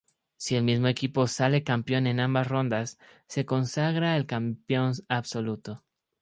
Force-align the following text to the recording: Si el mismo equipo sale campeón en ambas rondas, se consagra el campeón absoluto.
Si 0.35 0.55
el 0.55 0.63
mismo 0.63 0.87
equipo 0.87 1.27
sale 1.27 1.63
campeón 1.63 2.07
en 2.07 2.19
ambas 2.21 2.47
rondas, 2.47 2.97
se 3.27 3.45
consagra 3.45 4.17
el 4.17 4.25
campeón 4.25 4.93
absoluto. 5.09 5.83